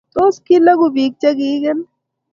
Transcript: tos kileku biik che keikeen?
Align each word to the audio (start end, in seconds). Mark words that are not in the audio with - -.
tos 0.13 0.35
kileku 0.45 0.87
biik 0.95 1.13
che 1.21 1.29
keikeen? 1.39 1.79